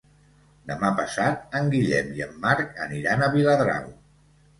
[0.69, 3.87] Demà passat en Guillem i en Marc aniran a Viladrau.